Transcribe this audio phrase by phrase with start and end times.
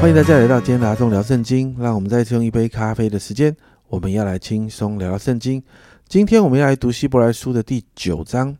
[0.00, 1.76] 欢迎大家来到今天的阿聊圣经。
[1.78, 3.54] 让我们再次用一杯咖啡的时间，
[3.86, 5.62] 我们要来轻松聊聊圣经。
[6.08, 8.56] 今天我们要来读希伯来书的第九章，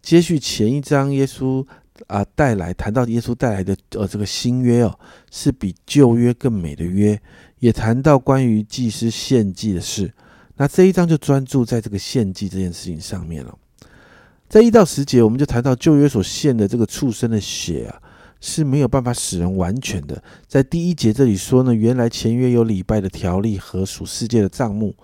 [0.00, 1.66] 接续前一章，耶稣
[2.06, 4.96] 啊带来谈到耶稣带来的呃这个新约哦，
[5.32, 7.20] 是比旧约更美的约，
[7.58, 10.08] 也谈到关于祭司献祭的事。
[10.56, 13.52] 那这一章就专注在这个献祭这件事情上面了。
[14.48, 18.00] 在一到十节，我们就谈到旧约所献的这个畜生的血啊。
[18.40, 20.22] 是没有办法使人完全的。
[20.46, 24.94] 在第一节这里说呢，原来前约有礼拜的条例和属世界的账目。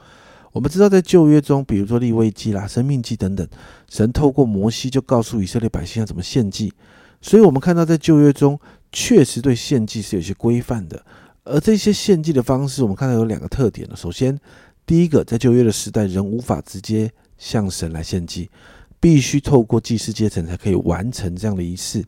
[0.53, 3.45] 我们知道，在旧约中，比如说立位记啦、生命记等等，
[3.91, 6.73] 神透过摩西就告诉以色列百姓要怎么献祭。
[7.21, 8.57] 所以，我们看到在旧约中
[8.93, 11.05] 确实对献祭是有些规范的。
[11.43, 13.97] 而这些献祭的方式，我们看到有两个特点呢。
[13.97, 14.39] 首先，
[14.87, 18.49] 第一个，在旧约的时代，人无法直接向神来献祭，
[19.01, 22.05] 必须透过祭司阶层才可以完成这样的仪式。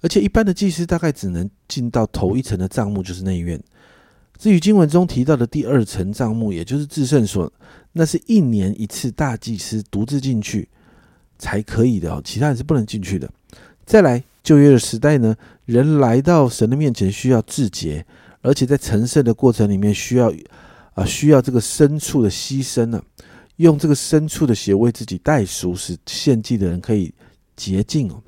[0.00, 3.60] 而且一般的祭司大概只能进到头一层的帐幕，就是内院。
[4.38, 7.52] 至于经文中提到的第二层帐幕，也就是至圣所，
[7.92, 10.68] 那是一年一次大祭司独自进去
[11.38, 13.28] 才可以的哦，其他人是不能进去的。
[13.84, 18.06] 再来，旧约的时代呢，人来到神的面前需要自洁，
[18.40, 20.32] 而且在成圣的过程里面需要
[20.94, 23.02] 啊需要这个牲畜的牺牲呢，
[23.56, 27.12] 用这个牲畜的血为自己代赎，使献祭的人可以
[27.56, 28.22] 洁净哦。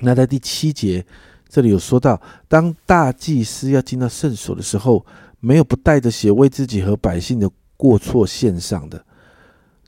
[0.00, 1.04] 那在第七节，
[1.48, 5.04] 这里有说到，当大祭司要进到圣所的时候，
[5.40, 9.04] 没有不带着血为自己和百姓的过错献上的。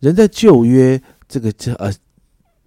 [0.01, 1.93] 人在旧约这个这呃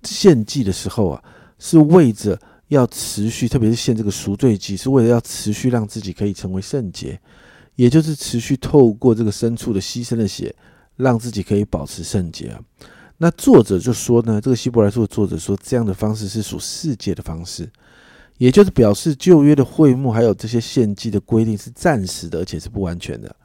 [0.03, 1.23] 献祭的时候啊，
[1.59, 7.19] 是为着要持续，特别是献这个赎罪祭，是为了要持续让自己可以成为圣洁，
[7.75, 10.53] 也就是持续透过这个牲畜的牺牲的血，
[10.97, 12.59] 让自己可以保持圣洁啊。
[13.21, 17.69] 那作者就说呢，这个希伯来书的作者说，这样的方式是属世界的方式，
[18.37, 23.35] 也就是表示旧约的会幕还有这些献祭的规定是暂时的，而且是不完全的。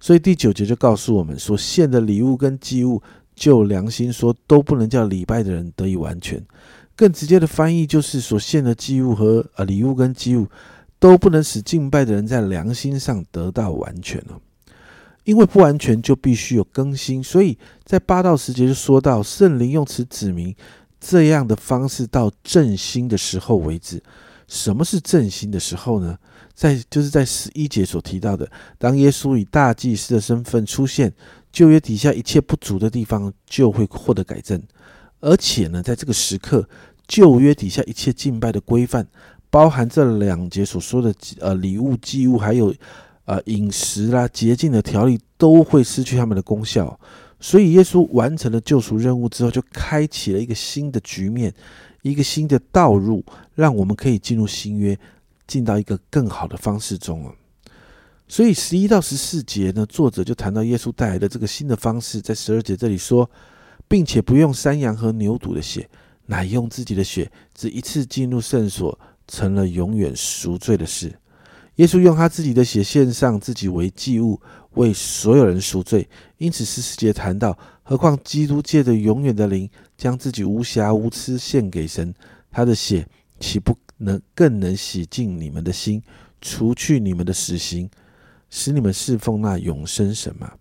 [0.00, 3.00] 所以第九节就告诉我们说，献的礼物跟祭物，
[3.36, 6.44] 就良心说都不能叫礼拜的人得以完全。
[6.96, 10.48] 更直接的翻译就是，所献的祭物和呃礼物跟祭物，
[10.98, 14.40] 都不能使敬拜的人在良心上得到完全了。
[15.24, 20.52] 因为不完全就必须有更新，所以在八到十节就说到圣灵用此指明
[20.98, 24.02] 这样的方式到振兴的时候为止。
[24.48, 26.18] 什么是振兴的时候呢？
[26.54, 31.12] 在就是在十一节所提到的，当耶稣以大祭司的身份出现，
[31.52, 34.60] 旧约底下一切不足的地方就会获得改正。
[35.20, 36.68] 而且呢，在这个时刻，
[37.06, 39.06] 旧约底下一切敬拜的规范，
[39.48, 42.74] 包含这两节所说的呃礼物祭物，还有。
[43.24, 46.98] 啊，饮食啦、洁净的条例都会失去他们的功效，
[47.38, 51.54] 所以耶稣完成了救赎任务之后，就开启了一个新的局面，
[52.02, 53.24] 一个新的道路，
[53.54, 54.98] 让我们可以进入新约，
[55.46, 57.32] 进到一个更好的方式中了。
[58.26, 63.30] 所以十一到十四节呢，作者就谈到耶稣带来的这个新的方式，在十二节这里说，
[63.86, 65.88] 并且不用山羊和牛犊的血，
[66.26, 71.12] 乃用自己的血，只一次进入圣所，成了永远赎罪的事。
[71.76, 74.40] 耶稣用他自己的血献上自己为祭物，
[74.74, 76.06] 为所有人赎罪。
[76.36, 82.14] 因此，十四节谈到，何况基督借着永远的灵，将自己无瑕无疵献给神，
[82.50, 83.08] 他的血
[83.40, 86.02] 岂不能更能洗净你们的心，
[86.40, 87.88] 除去你们的死刑，
[88.50, 90.52] 使你们侍奉那永生神吗？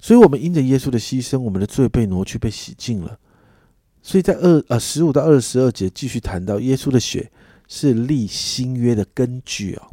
[0.00, 3.18] 所以，我们因着耶稣的牺牲，我们的罪被挪去，被洗净了。
[4.00, 7.32] 所以在二呃十五到二十二节继续谈到，耶稣的血
[7.66, 9.90] 是立新约的根据哦。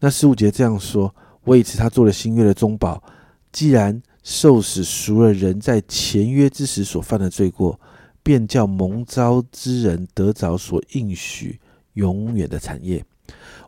[0.00, 1.14] 那十五节这样说：
[1.44, 3.02] 为此，他做了新约的宗保。
[3.50, 7.80] 既然受死赎了人在前约之时所犯的罪过，
[8.22, 11.58] 便叫蒙召之人得着所应许
[11.94, 13.02] 永远的产业。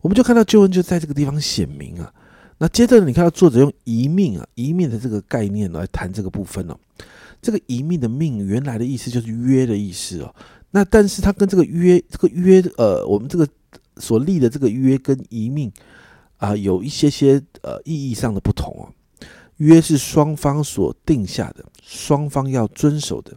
[0.03, 2.13] 我们就看到救恩就在这个地方显明啊。
[2.59, 6.77] 那接着你看到作者用一命啊，一命的这个概念来谈这个部分哦。
[7.41, 10.35] 这个一命的命原来的意思就是约的意思哦。
[10.71, 13.49] 那但是它跟这个约，这个约呃，我们这个
[13.97, 15.73] 所立的这个约跟一命。
[16.41, 18.89] 啊，有一些些呃意义上的不同哦。
[19.59, 23.37] 约是双方所定下的，双方要遵守的。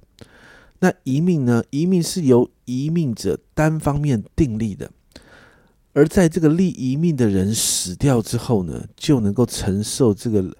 [0.79, 1.61] 那遗命呢？
[1.69, 4.89] 遗命是由遗命者单方面订立的。
[5.91, 10.55] 而在这个立遗命的人死掉之后呢，就能够承受这个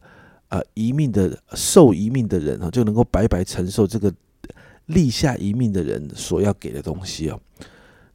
[0.49, 4.13] 啊遗命的受遗命的人啊，就能够白白承受这个
[4.87, 7.39] 立下遗命的人所要给的东西哦。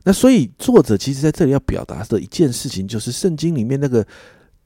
[0.09, 4.03] 那所以，作者其实在这里要表达的一件事情，就是圣经里面那个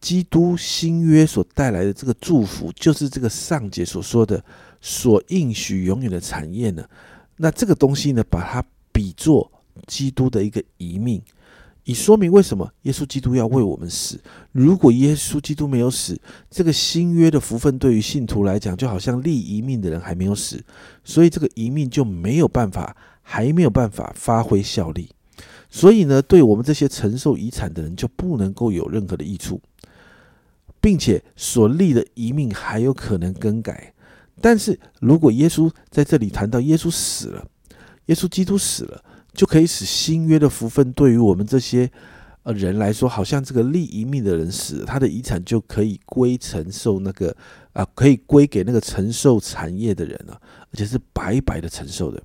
[0.00, 4.40] 基督新约所带来的这个祝福，就是这个上节所说的
[4.80, 6.84] 所应许永远的产业呢。
[7.38, 9.50] 那这个东西呢，把它比作
[9.88, 11.20] 基督的一个遗命，
[11.82, 14.20] 以说明为什么耶稣基督要为我们死。
[14.52, 16.16] 如果耶稣基督没有死，
[16.48, 20.64] 这个新约的福分对于信徒来讲，就好像立遗命的人还没有死，
[21.02, 25.10] 所以这个遗命就没有办法，还没有办法发挥效力。
[25.72, 29.60] 所以呢，对我们这些承受遗产的人，就不能够有任何的益处，
[30.80, 33.92] 并且所立的遗命还有可能更改。
[34.40, 37.44] 但是如果耶稣在这里谈到耶稣死了，
[38.06, 39.02] 耶稣基督死了。
[39.34, 41.90] 就可以使新约的福分对于我们这些
[42.42, 47.34] 呃人来说，好像这个立遗命的人死了，他的遗产就可以归承受那个
[47.72, 50.38] 啊，可以归给那个承受产业的人了，
[50.70, 52.22] 而且是白白的承受的。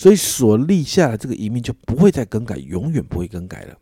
[0.00, 3.76] 所以所立下的这个遗命就不会再更改，永远不会更改了。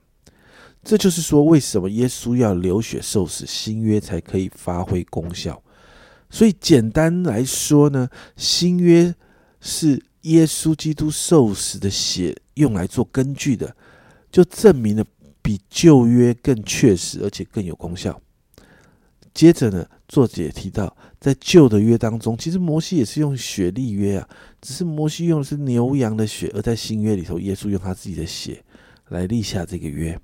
[0.83, 5.63] 这就是说，为什么耶稣要流血受死，新约才可以发挥功效。
[6.29, 9.15] 所以简单来说呢，新约
[9.61, 10.03] 是。
[10.23, 13.75] 耶稣基督受死的血用来做根据的，
[14.33, 15.05] 就证明了
[15.41, 18.21] 比旧约更确实，而且更有功效。
[19.33, 24.29] 接着呢，作者也提到，在旧的约当中，其实摩西也是用血立约啊，
[24.61, 28.65] 只是摩西用的是牛羊的血；而在新约里头，耶稣用他自己的血
[29.09, 30.19] 来立下这个约。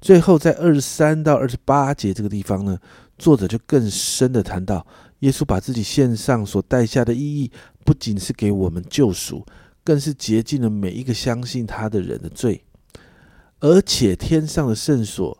[0.00, 2.78] 最后，在二十三到二十八节这个地方呢，
[3.18, 4.86] 作者就更深的谈到，
[5.20, 7.50] 耶稣把自己献上所带下的意义。
[7.84, 9.46] 不仅是给我们救赎，
[9.84, 12.64] 更是洁净了每一个相信他的人的罪，
[13.60, 15.38] 而且天上的圣所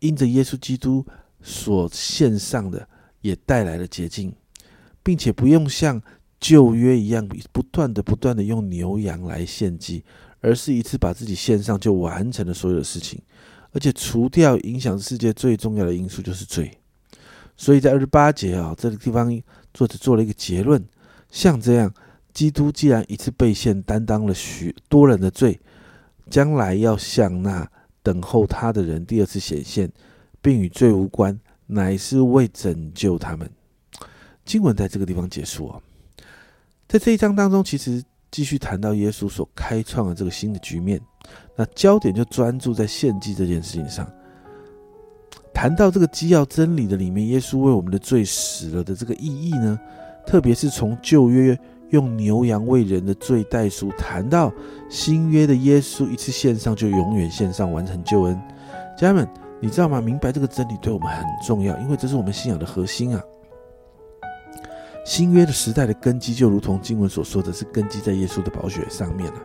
[0.00, 1.02] 因着耶稣基督
[1.40, 2.86] 所献上的，
[3.22, 4.32] 也带来了洁净，
[5.02, 6.00] 并且不用像
[6.38, 10.04] 旧约一样不断的、不断的用牛羊来献祭，
[10.40, 13.20] 而是一次把自己献上就完成了所有的事情，
[13.72, 16.70] 而且除掉影响世界最重要的因素就是罪。
[17.56, 19.40] 所以在二十八节啊，这个地方
[19.72, 20.84] 作者做了一个结论。
[21.30, 21.94] 像这样，
[22.34, 25.60] 基督既然一次被献，担当了许多人的罪，
[26.28, 27.70] 将来要向那
[28.02, 29.90] 等候他的人第二次显现，
[30.40, 31.38] 并与罪无关，
[31.72, 33.48] 乃是为拯救他们。
[34.44, 35.80] 经文在这个地方结束啊，
[36.88, 41.00] 在这一章当中，其实继续谈到耶稣所开创的这个新的局面，
[41.56, 44.10] 那焦点就专注在献祭这件事情上。
[45.54, 49.78] 谈到这个基要真理的里面，耶稣为我们的罪死了的这个意义呢？
[50.26, 51.58] 特别是从旧约
[51.90, 54.52] 用牛羊为人的罪代赎，谈到
[54.88, 58.40] 新约的耶稣一次献上就永远献上完成救恩。
[58.96, 59.28] 家人们，
[59.62, 60.00] 你知道吗？
[60.00, 63.22] 明白这个真理对我们很重要，因为这是我们信仰的核心啊。
[65.04, 69.40] 新约的时代的根基，就如同经文所说的是根基在耶稣的宝血上面了，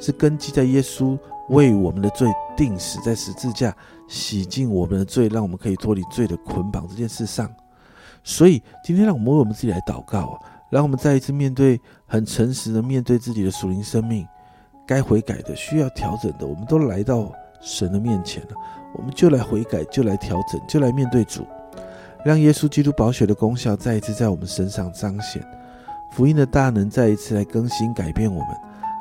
[0.00, 1.18] 是根基在耶稣
[1.48, 3.76] 为我们的罪定死在十字架，
[4.06, 7.52] 洗净我们的罪，让我们可以脱离罪的捆绑这件事上。
[8.22, 10.38] 所以今天让我们为我们自己来祷告啊，
[10.70, 14.24] 让我们再一次面对很诚实的面对自己的属灵生命，
[14.86, 18.50] 该悔改的、需要调整的，我们都来到神的面前了。
[18.94, 21.46] 我们就来悔改，就来调整，就来面对主，
[22.24, 25.46] 让耶稣基督宝血的功效再一次在我们身上彰显，
[26.12, 28.48] 福音的大能再一次来更新改变我们，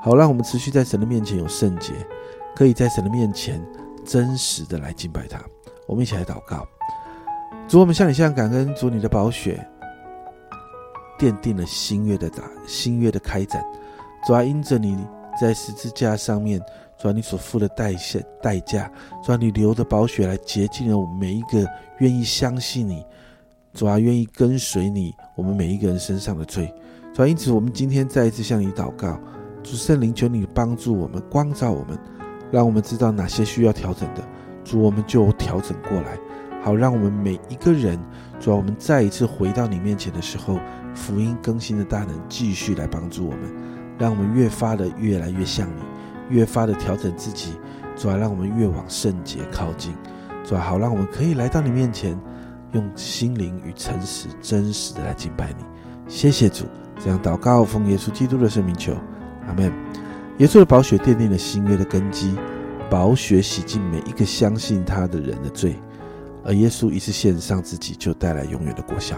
[0.01, 1.93] 好让我们持续在神的面前有圣洁，
[2.55, 3.63] 可以在神的面前
[4.03, 5.39] 真实的来敬拜他。
[5.87, 6.67] 我们一起来祷告。
[7.67, 9.65] 主，我们向你向感恩，主你的宝血
[11.17, 13.63] 奠定了新约的打新约的开展。
[14.27, 14.97] 主啊，因着你
[15.39, 16.61] 在十字架上面，
[16.97, 18.91] 主啊，你所付的代价代价，
[19.23, 21.67] 主啊，你流的宝血来洁净了我们每一个
[21.99, 23.03] 愿意相信你，
[23.73, 26.73] 主啊，愿意跟随你，我们每一个人身上的罪。
[27.13, 29.19] 主啊，因此我们今天再一次向你祷告，
[29.63, 31.97] 主圣灵，求你帮助我们，光照我们，
[32.51, 34.23] 让我们知道哪些需要调整的，
[34.63, 36.17] 主，我们就调整过来。
[36.63, 37.99] 好，让我们每一个人，
[38.39, 40.59] 主要我们再一次回到你面前的时候，
[40.95, 43.53] 福音更新的大能继续来帮助我们，
[43.99, 45.81] 让我们越发的越来越像你，
[46.29, 47.53] 越发的调整自己，
[47.95, 49.93] 主要让我们越往圣洁靠近，
[50.43, 52.19] 主要好让我们可以来到你面前，
[52.73, 55.63] 用心灵与诚实真实的来敬拜你。
[56.07, 56.65] 谢谢主，
[57.03, 58.93] 这样祷告奉耶稣基督的圣名求，
[59.47, 59.71] 阿门。
[60.39, 62.35] 耶稣的宝血奠定了新约的根基，
[62.89, 65.75] 宝血洗净每一个相信他的人的罪。
[66.43, 69.15] 而耶稣一次献上自己，就带来永远的果效。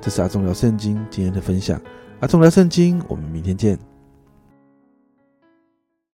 [0.00, 1.80] 这是阿忠聊圣经今天的分享。
[2.20, 3.89] 阿忠聊圣经，我们明天见。